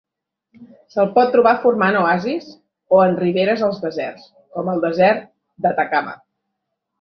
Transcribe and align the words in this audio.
Se'l 0.93 1.09
pot 1.17 1.27
trobar 1.33 1.51
formant 1.65 1.97
oasis 1.99 2.47
o 2.97 3.03
en 3.09 3.13
riberes 3.19 3.61
als 3.69 3.83
deserts, 3.85 4.25
com 4.57 4.73
al 4.75 4.83
desert 4.87 5.23
d'Atacama. 5.67 6.19